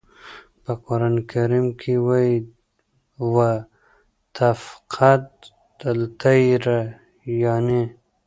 [0.63, 2.35] په قرآن کریم کې وایي
[3.33, 3.35] "و
[4.37, 5.27] تفقد
[5.91, 6.63] الطیر"
[7.41, 7.83] یانې.